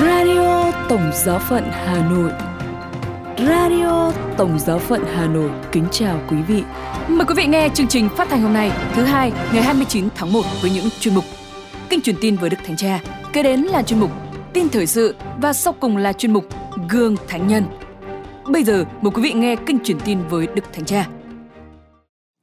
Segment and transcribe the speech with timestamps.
[0.00, 2.30] Radio Tổng Giáo phận Hà Nội
[3.38, 6.62] Radio Tổng Giáo phận Hà Nội kính chào quý vị.
[7.08, 10.32] Mời quý vị nghe chương trình phát thanh hôm nay, thứ hai, ngày 29 tháng
[10.32, 11.24] 1 với những chuyên mục
[11.90, 13.00] Kinh truyền tin với Đức Thánh Cha,
[13.32, 14.10] kế đến là chuyên mục
[14.52, 16.44] Tin thời sự và sau cùng là chuyên mục
[16.88, 17.64] Gương Thánh Nhân.
[18.46, 21.08] Bây giờ mời quý vị nghe kinh truyền tin với Đức Thánh Cha.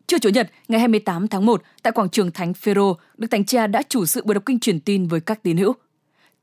[0.07, 3.67] Trưa Chủ nhật, ngày 28 tháng 1, tại quảng trường Thánh Phêrô, Đức Thánh Cha
[3.67, 5.73] đã chủ sự buổi đọc kinh truyền tin với các tín hữu.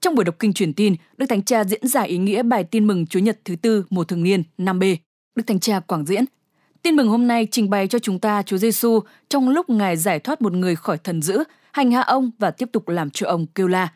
[0.05, 2.87] Trong buổi đọc kinh truyền tin, Đức Thánh Cha diễn giải ý nghĩa bài tin
[2.87, 4.97] mừng Chúa Nhật thứ tư mùa thường niên 5B.
[5.35, 6.25] Đức Thánh Cha quảng diễn.
[6.83, 10.19] Tin mừng hôm nay trình bày cho chúng ta Chúa Giêsu trong lúc Ngài giải
[10.19, 13.47] thoát một người khỏi thần dữ, hành hạ ông và tiếp tục làm cho ông
[13.47, 13.93] kêu la.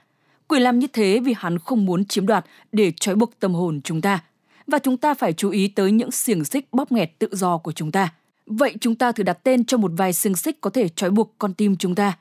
[0.48, 3.80] Quỷ làm như thế vì hắn không muốn chiếm đoạt để trói buộc tâm hồn
[3.84, 4.24] chúng ta.
[4.66, 7.72] Và chúng ta phải chú ý tới những xiềng xích bóp nghẹt tự do của
[7.72, 8.12] chúng ta.
[8.46, 11.34] Vậy chúng ta thử đặt tên cho một vài xiềng xích có thể trói buộc
[11.38, 12.18] con tim chúng ta.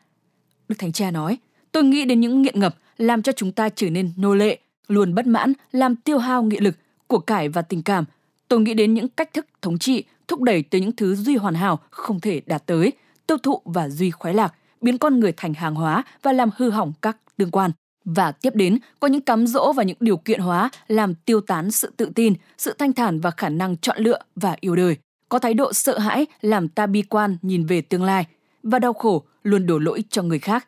[0.68, 1.38] Đức Thánh Cha nói,
[1.72, 5.16] tôi nghĩ đến những nghiện ngập làm cho chúng ta trở nên nô lệ, luôn
[5.16, 6.76] bất mãn, làm tiêu hao nghị lực,
[7.08, 8.06] của cải và tình cảm.
[8.48, 11.56] Tôi nghĩ đến những cách thức thống trị, thúc đẩy tới những thứ duy hoàn
[11.56, 12.92] hảo không thể đạt tới,
[13.28, 16.70] tiêu thụ và duy khoái lạc, biến con người thành hàng hóa và làm hư
[16.70, 17.72] hỏng các tương quan.
[18.06, 21.72] Và tiếp đến có những cám dỗ và những điều kiện hóa làm tiêu tán
[21.72, 24.98] sự tự tin, sự thanh thản và khả năng chọn lựa và yêu đời.
[25.30, 28.26] Có thái độ sợ hãi làm ta bi quan nhìn về tương lai
[28.64, 30.68] và đau khổ luôn đổ lỗi cho người khác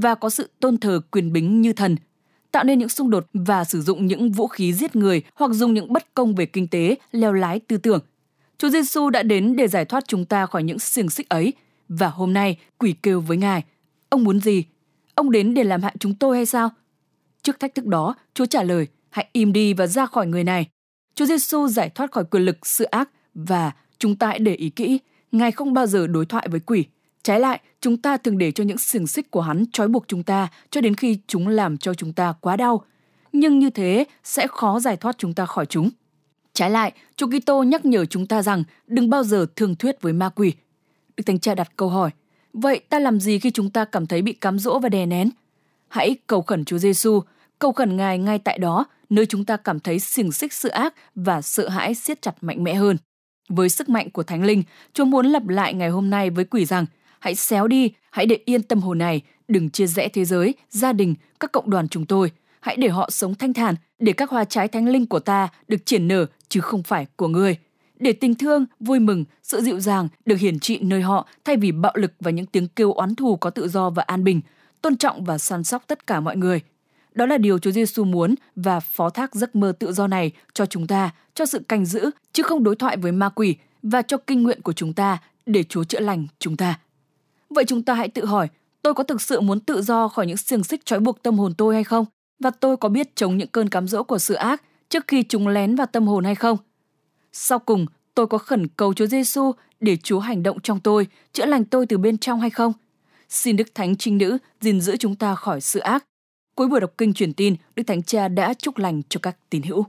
[0.00, 1.96] và có sự tôn thờ quyền bính như thần,
[2.52, 5.74] tạo nên những xung đột và sử dụng những vũ khí giết người hoặc dùng
[5.74, 8.00] những bất công về kinh tế, leo lái tư tưởng.
[8.58, 11.52] Chúa Giêsu đã đến để giải thoát chúng ta khỏi những xiềng xích ấy
[11.88, 13.64] và hôm nay quỷ kêu với Ngài,
[14.08, 14.64] ông muốn gì?
[15.14, 16.70] Ông đến để làm hại chúng tôi hay sao?
[17.42, 20.66] Trước thách thức đó, Chúa trả lời, hãy im đi và ra khỏi người này.
[21.14, 24.70] Chúa Giêsu giải thoát khỏi quyền lực sự ác và chúng ta hãy để ý
[24.70, 24.98] kỹ,
[25.32, 26.84] Ngài không bao giờ đối thoại với quỷ.
[27.22, 30.22] Trái lại, chúng ta thường để cho những xiềng xích của hắn trói buộc chúng
[30.22, 32.84] ta cho đến khi chúng làm cho chúng ta quá đau.
[33.32, 35.90] Nhưng như thế sẽ khó giải thoát chúng ta khỏi chúng.
[36.52, 40.12] Trái lại, Chúa Kitô nhắc nhở chúng ta rằng đừng bao giờ thương thuyết với
[40.12, 40.52] ma quỷ.
[41.16, 42.10] Đức Thánh Cha đặt câu hỏi,
[42.52, 45.30] vậy ta làm gì khi chúng ta cảm thấy bị cám dỗ và đè nén?
[45.88, 47.20] Hãy cầu khẩn Chúa Giêsu,
[47.58, 50.94] cầu khẩn Ngài ngay tại đó, nơi chúng ta cảm thấy xiềng xích sự ác
[51.14, 52.96] và sợ hãi siết chặt mạnh mẽ hơn.
[53.48, 54.62] Với sức mạnh của Thánh Linh,
[54.92, 56.86] Chúa muốn lặp lại ngày hôm nay với quỷ rằng–
[57.22, 60.92] hãy xéo đi, hãy để yên tâm hồn này, đừng chia rẽ thế giới, gia
[60.92, 62.30] đình, các cộng đoàn chúng tôi.
[62.60, 65.86] Hãy để họ sống thanh thản, để các hoa trái thánh linh của ta được
[65.86, 67.56] triển nở chứ không phải của ngươi.
[67.98, 71.72] Để tình thương, vui mừng, sự dịu dàng được hiển trị nơi họ thay vì
[71.72, 74.40] bạo lực và những tiếng kêu oán thù có tự do và an bình,
[74.82, 76.60] tôn trọng và săn sóc tất cả mọi người.
[77.14, 80.66] Đó là điều Chúa Giêsu muốn và phó thác giấc mơ tự do này cho
[80.66, 84.16] chúng ta, cho sự canh giữ, chứ không đối thoại với ma quỷ và cho
[84.16, 86.78] kinh nguyện của chúng ta để Chúa chữa lành chúng ta.
[87.54, 88.48] Vậy chúng ta hãy tự hỏi,
[88.82, 91.54] tôi có thực sự muốn tự do khỏi những xiềng xích trói buộc tâm hồn
[91.54, 92.04] tôi hay không?
[92.40, 95.48] Và tôi có biết chống những cơn cám dỗ của sự ác trước khi chúng
[95.48, 96.56] lén vào tâm hồn hay không?
[97.32, 101.46] Sau cùng, tôi có khẩn cầu Chúa Giêsu để Chúa hành động trong tôi, chữa
[101.46, 102.72] lành tôi từ bên trong hay không?
[103.28, 106.04] Xin Đức Thánh Trinh Nữ gìn giữ chúng ta khỏi sự ác.
[106.54, 109.62] Cuối buổi đọc kinh truyền tin, Đức Thánh Cha đã chúc lành cho các tín
[109.62, 109.84] hữu.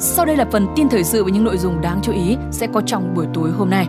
[0.00, 2.66] Sau đây là phần tin thời sự với những nội dung đáng chú ý sẽ
[2.72, 3.86] có trong buổi tối hôm nay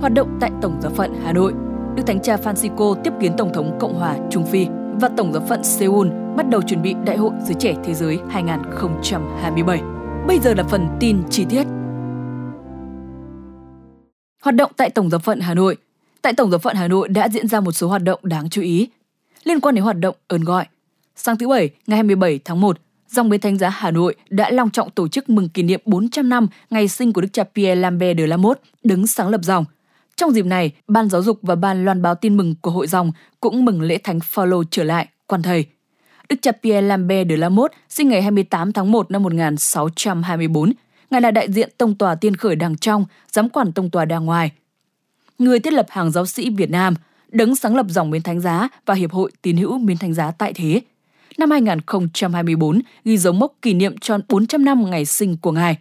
[0.00, 1.52] hoạt động tại Tổng giáo phận Hà Nội.
[1.96, 4.66] Đức Thánh Cha Francisco tiếp kiến Tổng thống Cộng hòa Trung Phi
[5.00, 8.18] và Tổng giáo phận Seoul bắt đầu chuẩn bị Đại hội Giới trẻ Thế giới
[8.30, 9.80] 2027.
[10.26, 11.64] Bây giờ là phần tin chi tiết.
[14.42, 15.76] Hoạt động tại Tổng giáo phận Hà Nội
[16.24, 18.62] Tại Tổng giáo phận Hà Nội đã diễn ra một số hoạt động đáng chú
[18.62, 18.88] ý
[19.44, 20.66] liên quan đến hoạt động ơn gọi.
[21.16, 22.78] Sáng thứ Bảy, ngày 27 tháng 1,
[23.08, 26.28] dòng bến Thánh giá Hà Nội đã long trọng tổ chức mừng kỷ niệm 400
[26.28, 29.64] năm ngày sinh của Đức cha Pierre Lambert de Lamotte, đứng sáng lập dòng.
[30.16, 33.12] Trong dịp này, Ban Giáo dục và Ban loan báo tin mừng của hội dòng
[33.40, 35.66] cũng mừng lễ thánh Phaolô trở lại, quan thầy.
[36.28, 40.72] Đức cha Pierre Lambert de la Motte sinh ngày 28 tháng 1 năm 1624.
[41.10, 44.24] Ngài là đại diện tông tòa tiên khởi đàng trong, giám quản tông tòa đàng
[44.24, 44.50] ngoài.
[45.38, 46.94] Người thiết lập hàng giáo sĩ Việt Nam,
[47.28, 50.30] đấng sáng lập dòng Miến Thánh Giá và Hiệp hội Tín hữu Miến Thánh Giá
[50.30, 50.80] tại thế.
[51.38, 55.76] Năm 2024 ghi dấu mốc kỷ niệm tròn 400 năm ngày sinh của Ngài.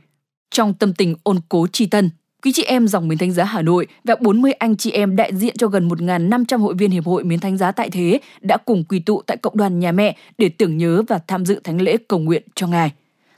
[0.51, 2.09] Trong tâm tình ôn cố tri tân,
[2.43, 5.31] Quý chị em dòng miến thánh giá Hà Nội và 40 anh chị em đại
[5.35, 8.83] diện cho gần 1.500 hội viên Hiệp hội Miến Thánh giá tại thế đã cùng
[8.83, 11.97] quy tụ tại cộng đoàn nhà mẹ để tưởng nhớ và tham dự thánh lễ
[12.07, 12.91] cầu nguyện cho ngài.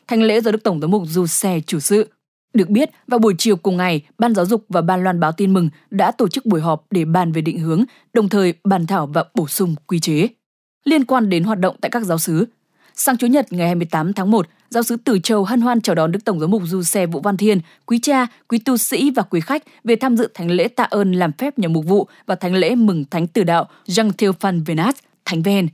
[0.07, 2.09] Thánh lễ do Đức Tổng giám mục Du Xe chủ sự.
[2.53, 5.53] Được biết, vào buổi chiều cùng ngày, Ban Giáo dục và Ban Loan báo tin
[5.53, 9.07] mừng đã tổ chức buổi họp để bàn về định hướng, đồng thời bàn thảo
[9.07, 10.27] và bổ sung quy chế.
[10.85, 12.45] Liên quan đến hoạt động tại các giáo sứ,
[12.95, 16.12] Sáng Chủ nhật ngày 28 tháng 1, giáo sứ Tử Châu hân hoan chào đón
[16.12, 19.24] Đức Tổng giám mục Du Xe Vũ Văn Thiên, quý cha, quý tu sĩ và
[19.24, 22.36] quý khách về tham dự thánh lễ tạ ơn làm phép nhà mục vụ và
[22.36, 24.95] thánh lễ mừng thánh tử đạo Jean Theophan Venat,
[25.25, 25.68] Thánh Ven.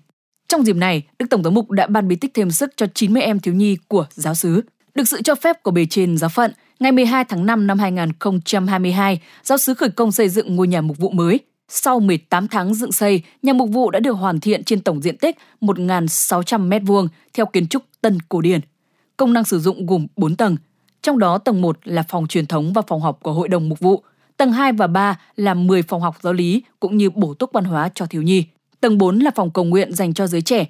[0.47, 3.21] Trong dịp này, Đức Tổng giám mục đã ban bí tích thêm sức cho 90
[3.21, 4.61] em thiếu nhi của giáo xứ.
[4.95, 9.21] Được sự cho phép của bề trên giáo phận, ngày 12 tháng 5 năm 2022,
[9.43, 11.39] giáo xứ khởi công xây dựng ngôi nhà mục vụ mới.
[11.69, 15.17] Sau 18 tháng dựng xây, nhà mục vụ đã được hoàn thiện trên tổng diện
[15.17, 18.61] tích 1.600 m2 theo kiến trúc tân cổ điển.
[19.21, 20.55] Công năng sử dụng gồm 4 tầng,
[21.01, 23.79] trong đó tầng 1 là phòng truyền thống và phòng học của Hội đồng Mục
[23.79, 24.03] vụ,
[24.37, 27.63] tầng 2 và 3 là 10 phòng học giáo lý cũng như bổ túc văn
[27.63, 28.45] hóa cho thiếu nhi.
[28.79, 30.65] Tầng 4 là phòng cầu nguyện dành cho giới trẻ.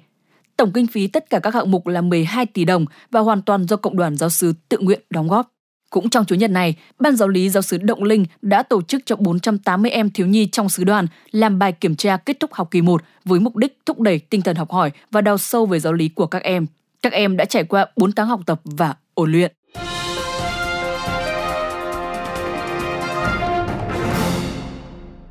[0.56, 3.64] Tổng kinh phí tất cả các hạng mục là 12 tỷ đồng và hoàn toàn
[3.64, 5.52] do cộng đoàn giáo sứ tự nguyện đóng góp.
[5.90, 9.02] Cũng trong chủ nhật này, Ban giáo lý giáo sứ Động Linh đã tổ chức
[9.06, 12.68] cho 480 em thiếu nhi trong sứ đoàn làm bài kiểm tra kết thúc học
[12.70, 15.80] kỳ 1 với mục đích thúc đẩy tinh thần học hỏi và đào sâu về
[15.80, 16.66] giáo lý của các em.
[17.02, 19.52] Các em đã trải qua 4 tháng học tập và ôn luyện.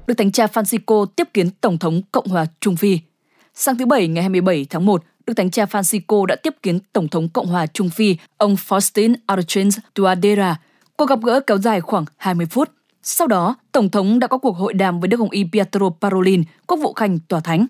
[0.08, 3.00] Đức Thánh Cha Francisco tiếp kiến Tổng thống Cộng hòa Trung Phi.
[3.54, 7.08] Sáng thứ Bảy ngày 27 tháng 1, Đức Thánh Cha Francisco đã tiếp kiến Tổng
[7.08, 10.60] thống Cộng hòa Trung Phi, ông Faustin Archange Touadera.
[10.98, 12.70] Cuộc gặp gỡ kéo dài khoảng 20 phút.
[13.04, 16.44] Sau đó, Tổng thống đã có cuộc hội đàm với Đức Hồng Y Pietro Parolin,
[16.68, 17.66] quốc vụ khanh Tòa Thánh,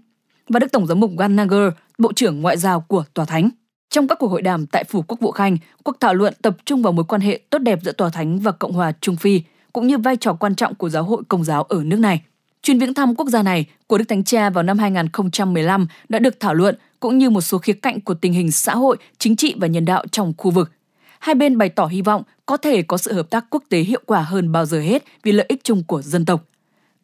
[0.49, 3.49] và Đức Tổng giám mục Gallagher, Bộ trưởng Ngoại giao của Tòa Thánh.
[3.91, 6.81] Trong các cuộc hội đàm tại Phủ Quốc vụ Khanh, cuộc thảo luận tập trung
[6.81, 9.41] vào mối quan hệ tốt đẹp giữa Tòa Thánh và Cộng hòa Trung Phi,
[9.73, 12.21] cũng như vai trò quan trọng của giáo hội công giáo ở nước này.
[12.63, 16.39] Chuyến viếng thăm quốc gia này của Đức Thánh Cha vào năm 2015 đã được
[16.39, 19.55] thảo luận cũng như một số khía cạnh của tình hình xã hội, chính trị
[19.57, 20.71] và nhân đạo trong khu vực.
[21.19, 24.01] Hai bên bày tỏ hy vọng có thể có sự hợp tác quốc tế hiệu
[24.05, 26.45] quả hơn bao giờ hết vì lợi ích chung của dân tộc.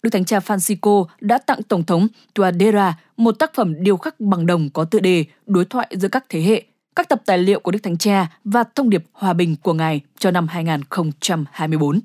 [0.03, 4.45] Đức Thánh Cha Francisco đã tặng Tổng thống Tuadera một tác phẩm điêu khắc bằng
[4.45, 6.63] đồng có tựa đề Đối thoại giữa các thế hệ,
[6.97, 10.01] các tập tài liệu của Đức Thánh Cha và thông điệp hòa bình của Ngài
[10.19, 11.99] cho năm 2024.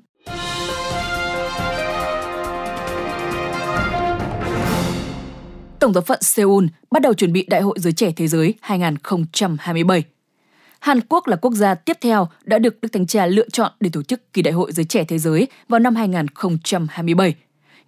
[5.79, 10.03] Tổng thống phận Seoul bắt đầu chuẩn bị Đại hội Giới Trẻ Thế giới 2027.
[10.79, 13.89] Hàn Quốc là quốc gia tiếp theo đã được Đức Thánh Cha lựa chọn để
[13.93, 17.35] tổ chức kỳ Đại hội Giới Trẻ Thế giới vào năm 2027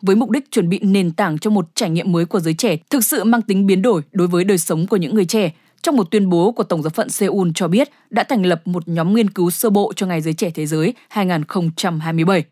[0.02, 2.78] với mục đích chuẩn bị nền tảng cho một trải nghiệm mới của giới trẻ
[2.90, 5.52] thực sự mang tính biến đổi đối với đời sống của những người trẻ.
[5.86, 8.88] Trong một tuyên bố của Tổng giáo phận Seoul cho biết đã thành lập một
[8.88, 12.44] nhóm nghiên cứu sơ bộ cho Ngày Giới Trẻ Thế giới 2027.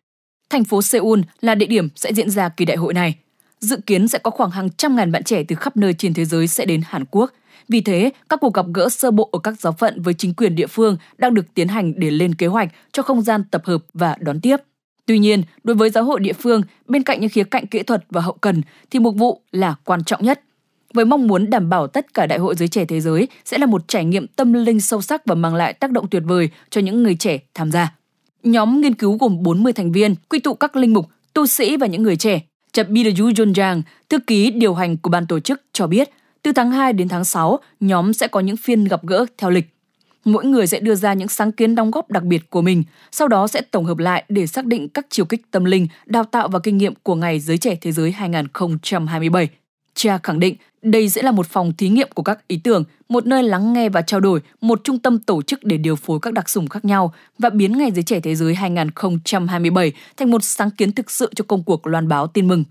[0.50, 3.16] Thành phố Seoul là địa điểm sẽ diễn ra kỳ đại hội này
[3.60, 6.26] dự kiến sẽ có khoảng hàng trăm ngàn bạn trẻ từ khắp nơi trên thế
[6.26, 7.32] giới sẽ đến Hàn Quốc.
[7.70, 10.56] Vì thế, các cuộc gặp gỡ sơ bộ ở các giáo phận với chính quyền
[10.56, 13.84] địa phương đang được tiến hành để lên kế hoạch cho không gian tập hợp
[13.94, 14.58] và đón tiếp.
[15.06, 18.06] Tuy nhiên, đối với giáo hội địa phương, bên cạnh những khía cạnh kỹ thuật
[18.10, 20.42] và hậu cần thì mục vụ là quan trọng nhất.
[20.94, 23.66] Với mong muốn đảm bảo tất cả đại hội giới trẻ thế giới sẽ là
[23.66, 26.82] một trải nghiệm tâm linh sâu sắc và mang lại tác động tuyệt vời cho
[26.82, 27.96] những người trẻ tham gia.
[28.44, 31.88] Nhóm nghiên cứu gồm 40 thành viên, quy tụ các linh mục, tu sĩ và
[31.88, 32.42] những người trẻ
[32.74, 36.10] Chập Bidayu Jonjang, thư ký điều hành của ban tổ chức cho biết,
[36.44, 39.66] từ tháng 2 đến tháng 6, nhóm sẽ có những phiên gặp gỡ theo lịch.
[40.26, 43.28] Mỗi người sẽ đưa ra những sáng kiến đóng góp đặc biệt của mình, sau
[43.28, 46.48] đó sẽ tổng hợp lại để xác định các chiều kích tâm linh, đào tạo
[46.48, 49.50] và kinh nghiệm của Ngày Giới Trẻ Thế Giới 2027.
[49.96, 53.26] Cha khẳng định đây sẽ là một phòng thí nghiệm của các ý tưởng, một
[53.26, 56.34] nơi lắng nghe và trao đổi, một trung tâm tổ chức để điều phối các
[56.34, 60.72] đặc sủng khác nhau và biến Ngày Giới Trẻ Thế Giới 2027 thành một sáng
[60.72, 62.64] kiến thực sự cho công cuộc loan báo tin mừng.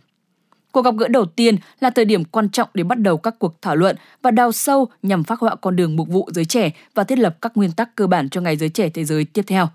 [0.72, 3.62] Cuộc gặp gỡ đầu tiên là thời điểm quan trọng để bắt đầu các cuộc
[3.62, 7.04] thảo luận và đào sâu nhằm phát họa con đường mục vụ giới trẻ và
[7.04, 9.68] thiết lập các nguyên tắc cơ bản cho Ngày Giới Trẻ Thế Giới tiếp theo.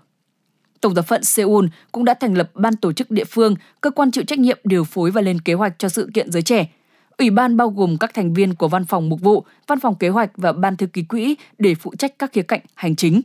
[0.80, 4.10] Tổng giáo phận Seoul cũng đã thành lập ban tổ chức địa phương, cơ quan
[4.10, 6.66] chịu trách nhiệm điều phối và lên kế hoạch cho sự kiện giới trẻ,
[7.18, 10.08] Ủy ban bao gồm các thành viên của Văn phòng Mục vụ, Văn phòng Kế
[10.08, 13.20] hoạch và Ban thư ký quỹ để phụ trách các khía cạnh hành chính.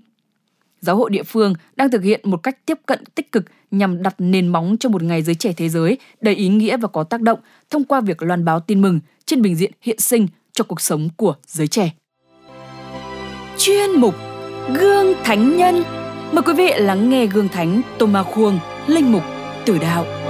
[0.82, 4.16] Giáo hội địa phương đang thực hiện một cách tiếp cận tích cực nhằm đặt
[4.18, 7.22] nền móng cho một ngày giới trẻ thế giới đầy ý nghĩa và có tác
[7.22, 10.82] động thông qua việc loan báo tin mừng trên bình diện hiện sinh cho cuộc
[10.82, 11.92] sống của giới trẻ.
[13.58, 14.16] Chuyên mục
[14.76, 15.84] Gương Thánh Nhân
[16.32, 19.24] Mời quý vị lắng nghe Gương Thánh Tô Ma Khuông, Linh Mục
[19.66, 20.23] Tử Đạo.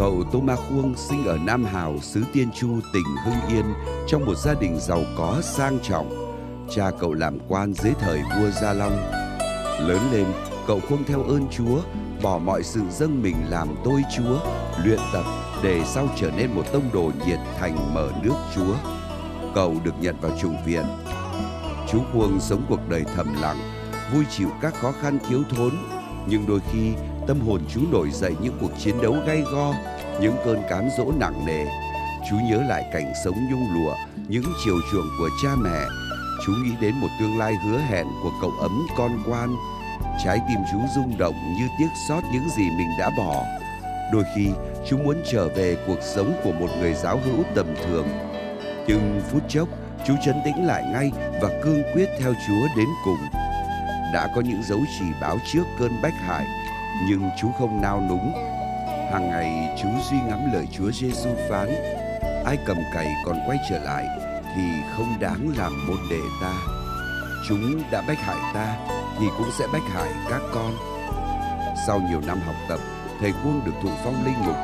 [0.00, 3.64] Cậu Tô Ma Khuông sinh ở Nam Hào, xứ Tiên Chu, tỉnh Hưng Yên
[4.06, 6.36] trong một gia đình giàu có sang trọng.
[6.74, 8.96] Cha cậu làm quan dưới thời vua Gia Long.
[9.80, 10.26] Lớn lên,
[10.66, 11.80] cậu khuông theo ơn Chúa,
[12.22, 14.38] bỏ mọi sự dâng mình làm tôi Chúa,
[14.84, 15.24] luyện tập
[15.62, 18.74] để sau trở nên một tông đồ nhiệt thành mở nước Chúa.
[19.54, 20.84] Cậu được nhận vào trùng viện.
[21.88, 23.58] Chú Khuông sống cuộc đời thầm lặng,
[24.14, 25.70] vui chịu các khó khăn thiếu thốn,
[26.26, 26.92] nhưng đôi khi
[27.30, 29.74] tâm hồn chú nổi dậy những cuộc chiến đấu gay go,
[30.20, 31.64] những cơn cám dỗ nặng nề.
[32.30, 33.94] Chú nhớ lại cảnh sống nhung lụa,
[34.28, 35.80] những chiều chuộng của cha mẹ.
[36.46, 39.56] Chú nghĩ đến một tương lai hứa hẹn của cậu ấm con quan.
[40.24, 43.44] Trái tim chú rung động như tiếc xót những gì mình đã bỏ.
[44.12, 44.48] Đôi khi,
[44.88, 48.08] chú muốn trở về cuộc sống của một người giáo hữu tầm thường.
[48.86, 49.68] Nhưng phút chốc,
[50.06, 51.10] chú chấn tĩnh lại ngay
[51.42, 53.18] và cương quyết theo Chúa đến cùng.
[54.14, 56.46] Đã có những dấu chỉ báo trước cơn bách hại,
[57.08, 58.32] nhưng chú không nao núng.
[59.12, 61.68] Hàng ngày chú suy ngẫm lời Chúa Giêsu phán:
[62.44, 64.06] Ai cầm cày còn quay trở lại
[64.56, 64.62] thì
[64.96, 66.52] không đáng làm môn đệ ta.
[67.48, 68.76] Chúng đã bách hại ta
[69.18, 70.72] thì cũng sẽ bách hại các con.
[71.86, 72.80] Sau nhiều năm học tập,
[73.20, 74.56] thầy Quân được thụ phong linh mục.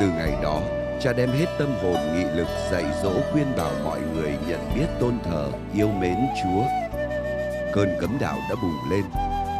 [0.00, 0.60] Từ ngày đó,
[1.00, 4.86] cha đem hết tâm hồn nghị lực dạy dỗ khuyên bảo mọi người nhận biết
[5.00, 6.62] tôn thờ, yêu mến Chúa.
[7.74, 9.04] Cơn cấm đạo đã bùng lên,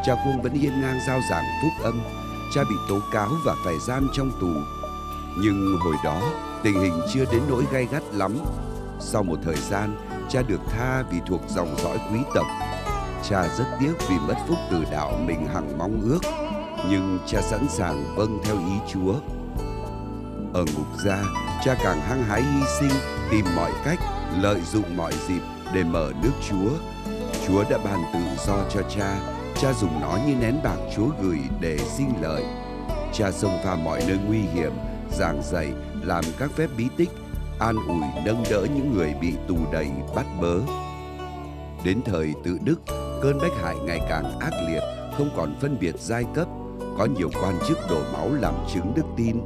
[0.05, 2.01] cha Quân vẫn hiên ngang giao giảng phúc âm.
[2.53, 4.51] Cha bị tố cáo và phải giam trong tù.
[5.37, 6.21] Nhưng hồi đó,
[6.63, 8.37] tình hình chưa đến nỗi gay gắt lắm.
[8.99, 9.95] Sau một thời gian,
[10.29, 12.45] cha được tha vì thuộc dòng dõi quý tộc.
[13.29, 16.19] Cha rất tiếc vì mất phúc từ đạo mình hằng mong ước,
[16.89, 19.13] nhưng cha sẵn sàng vâng theo ý Chúa.
[20.53, 21.23] Ở ngục gia,
[21.65, 22.91] cha càng hăng hái hy sinh,
[23.31, 23.99] tìm mọi cách,
[24.39, 25.41] lợi dụng mọi dịp
[25.73, 26.69] để mở nước Chúa.
[27.47, 29.19] Chúa đã ban tự do cho cha,
[29.61, 32.43] cha dùng nó như nén bạc Chúa gửi để sinh lợi.
[33.13, 34.71] Cha xông pha mọi nơi nguy hiểm,
[35.11, 37.09] giảng dạy, làm các phép bí tích,
[37.59, 40.59] an ủi nâng đỡ những người bị tù đầy bắt bớ.
[41.85, 42.81] Đến thời tự đức,
[43.21, 44.81] cơn bách hại ngày càng ác liệt,
[45.17, 46.47] không còn phân biệt giai cấp,
[46.97, 49.41] có nhiều quan chức đổ máu làm chứng đức tin.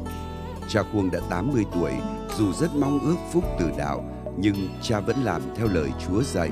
[0.70, 1.92] Cha Khuông đã 80 tuổi,
[2.38, 4.04] dù rất mong ước phúc từ đạo,
[4.38, 6.50] nhưng cha vẫn làm theo lời Chúa dạy.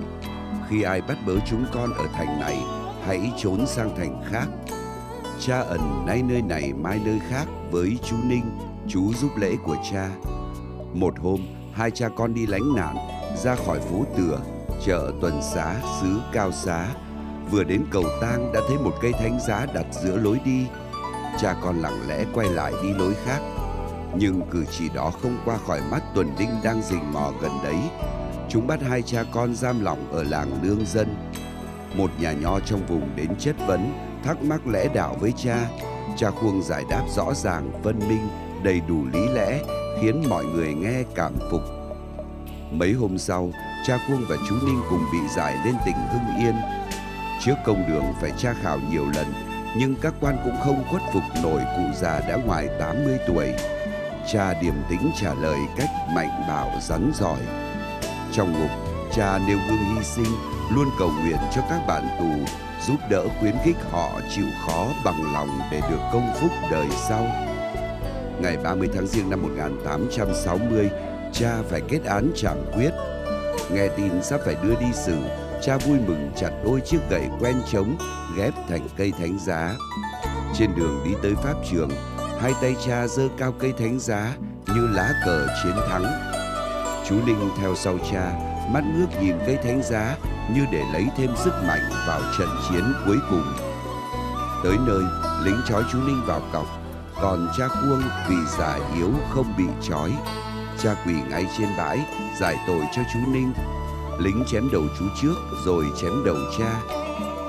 [0.69, 2.57] Khi ai bắt bớ chúng con ở thành này,
[3.05, 4.47] hãy trốn sang thành khác.
[5.39, 8.57] Cha ẩn nay nơi này mai nơi khác với chú Ninh,
[8.87, 10.09] chú giúp lễ của cha.
[10.93, 11.39] Một hôm,
[11.73, 12.95] hai cha con đi lánh nạn,
[13.43, 14.39] ra khỏi phố Từa,
[14.85, 16.87] chợ tuần xá, xứ cao xá.
[17.51, 20.65] Vừa đến cầu tang đã thấy một cây thánh giá đặt giữa lối đi.
[21.41, 23.39] Cha con lặng lẽ quay lại đi lối khác.
[24.15, 27.77] Nhưng cử chỉ đó không qua khỏi mắt tuần đinh đang rình mò gần đấy.
[28.49, 31.15] Chúng bắt hai cha con giam lỏng ở làng lương dân.
[31.93, 35.57] Một nhà nho trong vùng đến chất vấn, thắc mắc lẽ đạo với cha.
[36.17, 38.27] Cha khuông giải đáp rõ ràng, phân minh,
[38.63, 39.59] đầy đủ lý lẽ,
[40.01, 41.61] khiến mọi người nghe cảm phục.
[42.71, 43.51] Mấy hôm sau,
[43.87, 46.55] cha Khuông và chú Ninh cùng bị giải lên tỉnh Hưng Yên.
[47.45, 49.27] Trước công đường phải tra khảo nhiều lần,
[49.77, 53.53] nhưng các quan cũng không khuất phục nổi cụ già đã ngoài 80 tuổi.
[54.33, 57.39] Cha điềm tĩnh trả lời cách mạnh bạo rắn giỏi.
[58.31, 58.71] Trong ngục,
[59.15, 60.35] cha nêu gương hy sinh,
[60.75, 62.53] luôn cầu nguyện cho các bạn tù,
[62.87, 67.27] giúp đỡ khuyến khích họ chịu khó bằng lòng để được công phúc đời sau
[68.43, 70.89] ngày 30 tháng Giêng năm 1860,
[71.33, 72.91] cha phải kết án trảm quyết.
[73.71, 75.15] Nghe tin sắp phải đưa đi xử,
[75.61, 77.97] cha vui mừng chặt đôi chiếc gậy quen trống
[78.37, 79.75] ghép thành cây thánh giá.
[80.57, 81.89] Trên đường đi tới pháp trường,
[82.39, 84.35] hai tay cha giơ cao cây thánh giá
[84.67, 86.05] như lá cờ chiến thắng.
[87.09, 88.31] Chú Linh theo sau cha,
[88.71, 90.17] mắt ngước nhìn cây thánh giá
[90.55, 93.43] như để lấy thêm sức mạnh vào trận chiến cuối cùng.
[94.63, 95.03] Tới nơi,
[95.43, 96.65] lính trói chú Ninh vào cọc
[97.21, 100.11] còn cha cuông vì già yếu không bị trói.
[100.83, 101.99] Cha quỳ ngay trên bãi,
[102.39, 103.53] giải tội cho chú Ninh.
[104.19, 106.81] Lính chém đầu chú trước rồi chém đầu cha.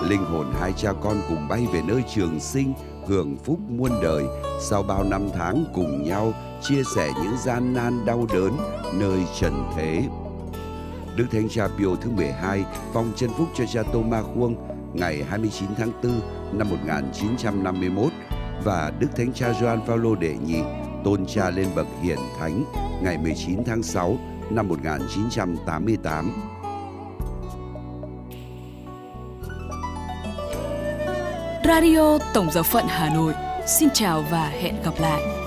[0.08, 2.74] Linh hồn hai cha con cùng bay về nơi trường sinh,
[3.06, 4.24] hưởng phúc muôn đời
[4.60, 8.56] sau bao năm tháng cùng nhau chia sẻ những gian nan đau đớn
[8.92, 10.02] nơi trần thế.
[11.16, 14.56] Đức Thánh Cha Pio thứ 12 phong chân phúc cho cha Tô Ma Khuông
[14.94, 16.20] ngày 29 tháng 4
[16.58, 18.12] năm 1951
[18.64, 20.62] và Đức Thánh Cha Gioan Phaolô đệ nhị
[21.04, 22.64] tôn cha lên bậc hiển thánh
[23.02, 24.18] ngày 19 tháng 6
[24.50, 26.32] năm 1988.
[31.64, 33.32] Radio Tổng giáo phận Hà Nội.
[33.66, 35.43] Xin chào và hẹn gặp lại.